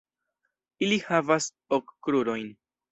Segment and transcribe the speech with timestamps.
[0.87, 2.55] Ili havas ok krurojn.